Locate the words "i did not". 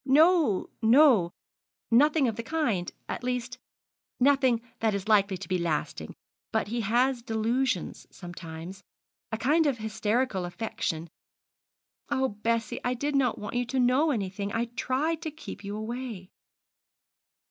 12.83-13.37